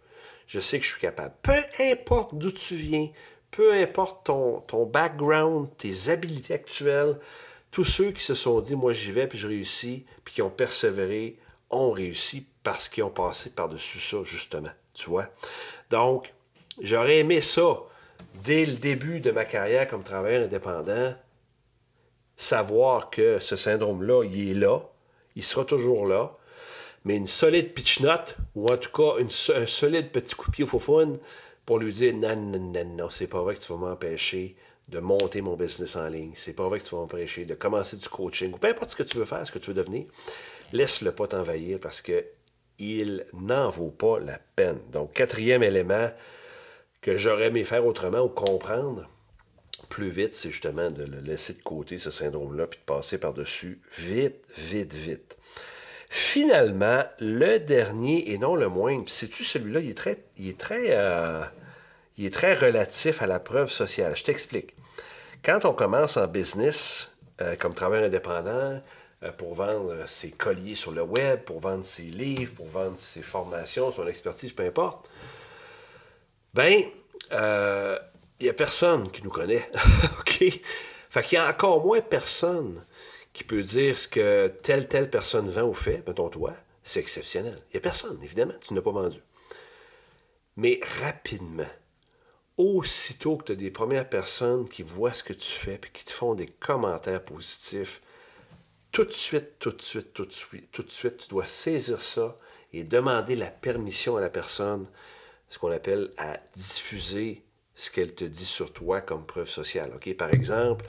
Je 0.48 0.60
sais 0.60 0.80
que 0.80 0.84
je 0.84 0.92
suis 0.92 1.00
capable. 1.00 1.34
Peu 1.42 1.62
importe 1.80 2.36
d'où 2.36 2.52
tu 2.52 2.76
viens, 2.76 3.10
peu 3.52 3.74
importe 3.74 4.26
ton, 4.26 4.60
ton 4.62 4.86
background, 4.86 5.70
tes 5.78 6.10
habiletés 6.10 6.56
actuelles, 6.56 7.18
tous 7.72 7.86
ceux 7.86 8.12
qui 8.12 8.24
se 8.24 8.36
sont 8.36 8.60
dit 8.60 8.76
moi 8.76 8.92
j'y 8.92 9.12
vais 9.12 9.28
puis 9.28 9.38
je 9.38 9.48
réussis, 9.48 10.06
puis 10.26 10.34
qui 10.34 10.42
ont 10.42 10.50
persévéré, 10.50 11.38
ont 11.70 11.92
réussi 11.92 12.48
parce 12.64 12.90
qu'ils 12.90 13.04
ont 13.04 13.10
passé 13.10 13.52
par-dessus 13.52 14.00
ça, 14.00 14.18
justement. 14.24 14.72
Tu 14.94 15.10
vois? 15.10 15.30
Donc, 15.92 16.34
J'aurais 16.82 17.20
aimé 17.20 17.42
ça, 17.42 17.80
dès 18.44 18.66
le 18.66 18.74
début 18.74 19.20
de 19.20 19.32
ma 19.32 19.46
carrière 19.46 19.88
comme 19.88 20.04
travailleur 20.04 20.44
indépendant, 20.44 21.14
savoir 22.38 23.10
que 23.10 23.40
ce 23.40 23.56
syndrome-là, 23.56 24.24
il 24.24 24.52
est 24.52 24.54
là, 24.54 24.80
il 25.36 25.44
sera 25.44 25.66
toujours 25.66 26.06
là, 26.06 26.38
mais 27.06 27.16
une 27.16 27.28
solide 27.28 27.74
pitch 27.74 28.02
note, 28.02 28.38
ou 28.56 28.68
en 28.68 28.78
tout 28.78 28.92
cas 28.92 29.22
un 29.22 29.66
solide 29.66 30.12
petit 30.12 30.36
coup 30.36 30.52
de 30.52 30.56
pied 30.56 30.64
au 30.64 30.68
faux 30.68 31.20
pour 31.66 31.80
lui 31.80 31.94
dire 31.94 32.14
non, 32.16 32.36
non, 32.36 32.60
non, 32.60 32.86
non, 32.86 33.10
c'est 33.10 33.28
pas 33.28 33.42
vrai 33.42 33.56
que 33.56 33.62
tu 33.62 33.72
vas 33.72 33.78
m'empêcher 33.78 34.56
de 34.88 35.00
monter 35.00 35.42
mon 35.42 35.56
business 35.56 35.96
en 35.96 36.08
ligne. 36.08 36.32
C'est 36.36 36.54
pas 36.54 36.68
vrai 36.68 36.80
que 36.80 36.86
tu 36.86 36.96
vas 36.96 37.02
m'empêcher 37.02 37.46
de 37.46 37.54
commencer 37.54 37.98
du 37.98 38.10
coaching 38.10 38.54
ou 38.54 38.58
peu 38.58 38.68
importe 38.68 38.90
ce 38.90 38.96
que 38.96 39.04
tu 39.04 39.18
veux 39.18 39.26
faire, 39.26 39.46
ce 39.46 39.52
que 39.52 39.60
tu 39.60 39.68
veux 39.72 39.76
devenir. 39.76 40.06
Laisse-le 40.74 41.12
pas 41.12 41.28
t'envahir 41.28 41.80
parce 41.80 42.02
que 42.02 42.26
il 42.80 43.26
n'en 43.34 43.70
vaut 43.70 43.92
pas 43.92 44.20
la 44.20 44.40
peine. 44.56 44.80
Donc, 44.92 45.14
quatrième 45.14 45.62
élément, 45.64 46.10
que 47.02 47.18
j'aurais 47.18 47.48
aimé 47.48 47.64
faire 47.64 47.86
autrement 47.86 48.20
ou 48.20 48.30
comprendre 48.30 49.10
plus 49.90 50.10
vite, 50.10 50.34
c'est 50.34 50.52
justement 50.52 50.92
de 50.92 51.04
le 51.04 51.20
laisser 51.20 51.54
de 51.54 51.62
côté, 51.62 51.98
ce 51.98 52.12
syndrome-là, 52.12 52.68
puis 52.68 52.80
de 52.80 52.86
passer 52.86 53.18
par-dessus 53.18 53.82
vite, 53.98 54.46
vite, 54.58 54.94
vite. 54.94 55.38
Finalement, 56.10 57.04
le 57.20 57.60
dernier 57.60 58.32
et 58.32 58.38
non 58.38 58.56
le 58.56 58.68
moindre, 58.68 59.10
sais-tu, 59.10 59.44
celui-là, 59.44 59.80
euh, 59.80 61.44
il 62.18 62.26
est 62.26 62.34
très 62.34 62.56
relatif 62.56 63.22
à 63.22 63.28
la 63.28 63.40
preuve 63.40 63.70
sociale. 63.70 64.16
Je 64.18 64.24
t'explique. 64.24 64.76
Quand 65.44 65.66
on 65.66 65.74
commence 65.74 66.18
en 66.18 66.28
business, 66.28 67.16
euh, 67.42 67.56
comme 67.56 67.74
travailleur 67.74 68.08
indépendant, 68.08 68.82
euh, 69.24 69.32
pour 69.38 69.54
vendre 69.54 70.08
ses 70.08 70.32
colliers 70.32 70.76
sur 70.76 70.92
le 70.92 71.04
web, 71.04 71.42
pour 71.42 71.60
vendre 71.60 71.86
ses 71.86 72.04
livres, 72.04 72.54
pour 72.56 72.68
vendre 72.68 72.98
ses 72.98 73.22
formations, 73.22 73.92
son 73.92 74.08
expertise, 74.08 74.52
peu 74.52 74.64
importe, 74.64 75.10
ben, 76.54 76.84
il 77.32 78.44
n'y 78.44 78.50
a 78.50 78.54
personne 78.54 79.12
qui 79.12 79.24
nous 79.24 79.30
connaît. 79.30 79.70
OK? 80.20 80.62
Fait 81.10 81.24
qu'il 81.24 81.38
y 81.38 81.42
a 81.42 81.50
encore 81.50 81.84
moins 81.84 82.02
personne 82.02 82.84
qui 83.34 83.44
peut 83.44 83.64
dire 83.64 83.98
ce 83.98 84.08
que 84.08 84.48
telle, 84.64 84.88
telle 84.88 85.10
personne 85.10 85.50
vend 85.50 85.64
ou 85.64 85.74
fait, 85.74 86.04
mettons 86.08 86.30
toi, 86.30 86.54
c'est 86.84 87.00
exceptionnel. 87.00 87.62
Il 87.70 87.76
n'y 87.76 87.78
a 87.78 87.82
personne, 87.82 88.20
évidemment, 88.24 88.54
tu 88.62 88.74
n'as 88.74 88.82
pas 88.82 88.92
vendu. 88.92 89.20
Mais 90.58 90.80
rapidement, 91.02 91.70
aussitôt 92.58 93.38
que 93.38 93.46
tu 93.46 93.52
as 93.54 93.56
des 93.56 93.72
premières 93.72 94.10
personnes 94.10 94.68
qui 94.68 94.84
voient 94.84 95.14
ce 95.14 95.24
que 95.24 95.34
tu 95.34 95.52
fais 95.52 95.76
et 95.76 95.90
qui 95.94 96.04
te 96.04 96.12
font 96.12 96.36
des 96.36 96.48
commentaires 96.48 97.24
positifs, 97.24 98.02
tout 98.92 99.06
de 99.06 99.12
suite, 99.12 99.60
tout 99.60 99.72
de 99.72 99.82
suite, 99.82 100.14
tout 100.14 100.26
de 100.26 100.34
suite, 100.34 100.72
tout 100.72 100.84
de 100.84 100.92
suite, 100.92 101.18
tu 101.18 101.30
dois 101.30 101.48
saisir 101.48 102.02
ça 102.02 102.38
et 102.74 102.84
demander 102.84 103.36
la 103.36 103.50
permission 103.50 104.18
à 104.18 104.22
la 104.22 104.30
personne, 104.30 104.88
ce 105.50 105.58
qu'on 105.58 105.72
appelle 105.72 106.12
à 106.18 106.38
diffuser 106.56 107.44
ce 107.80 107.90
qu'elle 107.90 108.14
te 108.14 108.26
dit 108.26 108.46
sur 108.46 108.74
toi 108.74 109.00
comme 109.00 109.26
preuve 109.26 109.48
sociale. 109.48 109.92
Par 110.18 110.34
exemple, 110.34 110.86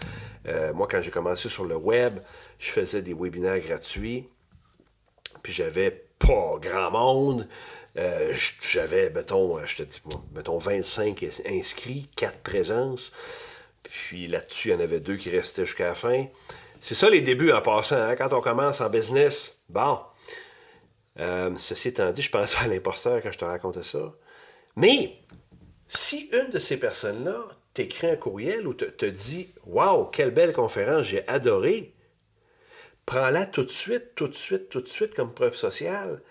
euh, 0.49 0.73
moi, 0.73 0.89
quand 0.91 1.01
j'ai 1.01 1.13
commencé 1.13 1.49
sur 1.49 1.65
le 1.65 1.77
web, 1.77 2.19
je 2.59 2.71
faisais 2.71 3.01
des 3.01 3.15
webinaires 3.15 3.61
gratuits, 3.61 4.29
puis 5.43 5.53
j'avais 5.53 6.05
pas 6.19 6.59
grand 6.61 6.91
monde. 6.91 7.49
Euh, 7.97 8.35
j'avais, 8.61 9.11
mettons, 9.11 9.57
euh, 9.57 9.67
je 9.67 9.77
te 9.77 9.83
dis, 9.85 10.01
mettons 10.35 10.59
25 10.59 11.25
inscrits, 11.47 12.09
4 12.17 12.39
présences. 12.41 13.13
Puis 13.85 14.27
là-dessus, 14.27 14.69
il 14.69 14.73
y 14.73 14.75
en 14.75 14.81
avait 14.81 15.01
deux 15.01 15.17
qui 15.17 15.31
restaient 15.31 15.67
jusqu'à 15.67 15.89
la 15.89 15.95
fin. 15.95 16.27
C'est 16.81 16.97
ça 16.97 17.09
les 17.09 17.21
débuts 17.21 17.53
en 17.53 17.63
passant. 17.63 18.03
Hein? 18.03 18.17
Quand 18.17 18.33
on 18.33 18.41
commence 18.41 18.81
en 18.81 18.91
business, 18.91 19.63
bon. 19.69 20.01
ceci 21.57 21.89
étant 21.89 22.11
dit, 22.11 22.23
je 22.23 22.31
pense 22.31 22.57
à 22.61 22.67
l'imposteur 22.67 23.23
quand 23.23 23.31
je 23.31 23.39
te 23.39 23.45
racontais 23.45 23.85
ça. 23.85 24.13
Mais 24.77 25.19
si 25.89 26.31
une 26.33 26.51
de 26.51 26.59
ces 26.59 26.79
personnes-là 26.79 27.47
t'écrit 27.75 28.09
un 28.09 28.17
courriel 28.17 28.67
ou 28.67 28.75
te, 28.75 28.85
te 28.85 29.07
dit 29.07 29.49
Waouh, 29.67 30.07
quelle 30.07 30.31
belle 30.31 30.53
conférence, 30.53 31.07
j'ai 31.07 31.27
adoré, 31.29 31.95
prends-la 33.07 33.47
tout 33.47 33.65
de 33.65 33.71
suite, 33.71 34.15
tout 34.15 34.29
de 34.29 34.35
suite, 34.35 34.69
tout 34.69 34.81
de 34.81 34.89
suite 34.89 35.15
comme 35.15 35.35
preuve 35.35 35.55
sociale. 35.55 36.23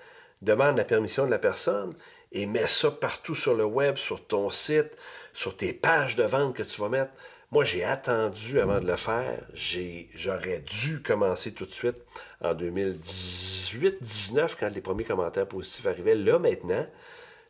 Demande 0.41 0.77
la 0.77 0.85
permission 0.85 1.25
de 1.25 1.31
la 1.31 1.39
personne 1.39 1.93
et 2.31 2.45
mets 2.45 2.67
ça 2.67 2.91
partout 2.91 3.35
sur 3.35 3.55
le 3.55 3.65
web, 3.65 3.97
sur 3.97 4.25
ton 4.25 4.49
site, 4.49 4.97
sur 5.33 5.57
tes 5.57 5.73
pages 5.73 6.15
de 6.15 6.23
vente 6.23 6.55
que 6.55 6.63
tu 6.63 6.79
vas 6.79 6.89
mettre. 6.89 7.11
Moi, 7.51 7.65
j'ai 7.65 7.83
attendu 7.83 8.59
avant 8.59 8.79
de 8.79 8.85
le 8.85 8.95
faire. 8.95 9.41
J'aurais 9.53 10.59
dû 10.59 11.01
commencer 11.01 11.51
tout 11.51 11.65
de 11.65 11.71
suite 11.71 11.97
en 12.41 12.53
2018-19 12.53 14.51
quand 14.59 14.69
les 14.69 14.81
premiers 14.81 15.03
commentaires 15.03 15.47
positifs 15.47 15.87
arrivaient. 15.87 16.13
Là, 16.13 16.37
maintenant, 16.37 16.85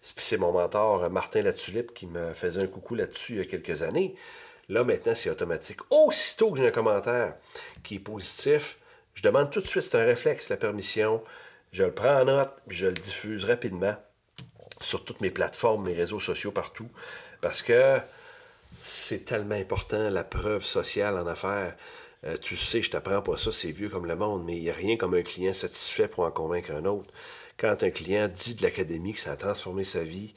c'est 0.01 0.37
mon 0.37 0.51
mentor 0.51 1.03
euh, 1.03 1.09
Martin 1.09 1.41
Latulippe 1.41 1.93
qui 1.93 2.07
me 2.07 2.33
faisait 2.33 2.63
un 2.63 2.67
coucou 2.67 2.95
là-dessus 2.95 3.33
il 3.33 3.37
y 3.39 3.41
a 3.41 3.45
quelques 3.45 3.83
années. 3.83 4.15
Là, 4.69 4.83
maintenant, 4.83 5.15
c'est 5.15 5.29
automatique. 5.29 5.79
Aussitôt 5.89 6.51
que 6.51 6.59
j'ai 6.59 6.67
un 6.67 6.71
commentaire 6.71 7.33
qui 7.83 7.95
est 7.95 7.99
positif, 7.99 8.77
je 9.15 9.23
demande 9.23 9.49
tout 9.49 9.61
de 9.61 9.67
suite, 9.67 9.83
c'est 9.83 9.97
un 9.97 10.05
réflexe, 10.05 10.49
la 10.49 10.57
permission. 10.57 11.23
Je 11.71 11.83
le 11.83 11.91
prends 11.91 12.21
en 12.21 12.25
note, 12.25 12.51
puis 12.67 12.77
je 12.77 12.87
le 12.87 12.93
diffuse 12.93 13.45
rapidement 13.45 13.95
sur 14.79 15.03
toutes 15.03 15.21
mes 15.21 15.31
plateformes, 15.31 15.85
mes 15.85 15.93
réseaux 15.93 16.19
sociaux, 16.19 16.51
partout. 16.51 16.87
Parce 17.41 17.63
que 17.63 17.97
c'est 18.81 19.25
tellement 19.25 19.55
important, 19.55 20.09
la 20.09 20.23
preuve 20.23 20.63
sociale 20.63 21.17
en 21.17 21.25
affaires. 21.25 21.75
Euh, 22.25 22.37
tu 22.37 22.55
sais, 22.55 22.81
je 22.81 22.91
t'apprends 22.91 23.21
pas 23.21 23.37
ça, 23.37 23.51
c'est 23.51 23.71
vieux 23.71 23.89
comme 23.89 24.05
le 24.05 24.15
monde, 24.15 24.43
mais 24.45 24.55
il 24.55 24.61
n'y 24.61 24.69
a 24.69 24.73
rien 24.73 24.97
comme 24.97 25.15
un 25.15 25.23
client 25.23 25.53
satisfait 25.53 26.07
pour 26.07 26.25
en 26.25 26.31
convaincre 26.31 26.71
un 26.71 26.85
autre 26.85 27.11
quand 27.59 27.83
un 27.83 27.89
client 27.89 28.27
dit 28.27 28.55
de 28.55 28.63
l'académie 28.63 29.13
que 29.13 29.19
ça 29.19 29.31
a 29.31 29.35
transformé 29.35 29.83
sa 29.83 30.03
vie, 30.03 30.33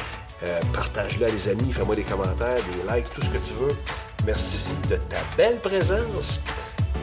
Euh, 0.43 0.59
partage-le 0.73 1.25
à 1.25 1.29
des 1.29 1.49
amis, 1.49 1.71
fais-moi 1.71 1.95
des 1.95 2.03
commentaires, 2.03 2.55
des 2.55 2.95
likes, 2.95 3.09
tout 3.13 3.21
ce 3.21 3.29
que 3.29 3.37
tu 3.37 3.53
veux. 3.53 3.75
Merci 4.25 4.69
de 4.89 4.95
ta 4.95 5.17
belle 5.35 5.57
présence. 5.59 6.39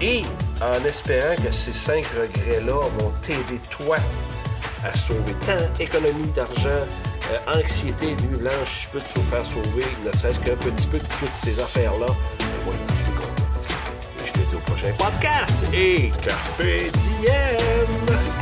Et 0.00 0.22
en 0.60 0.84
espérant 0.84 1.34
que 1.36 1.52
ces 1.52 1.72
cinq 1.72 2.04
regrets-là 2.06 2.80
vont 2.98 3.12
t'aider, 3.22 3.60
toi, 3.70 3.96
à 4.84 4.96
sauver 4.96 5.32
temps, 5.46 5.66
économie 5.78 6.30
d'argent, 6.34 6.84
anxiété, 7.46 8.06
nuit 8.06 8.38
blanche, 8.38 8.82
je 8.82 8.88
peux 8.90 8.98
te 8.98 9.20
faire 9.20 9.46
sauver, 9.46 9.84
ne 10.04 10.12
serait-ce 10.16 10.40
qu'un 10.40 10.56
petit 10.56 10.86
peu 10.86 10.98
de 10.98 11.04
toutes 11.20 11.32
ces 11.32 11.58
affaires-là. 11.60 12.06
Au 14.54 14.58
prochain 14.60 14.92
podcast 14.98 15.64
et 15.72 16.10
Carpe 16.22 16.62
Diem! 16.62 18.33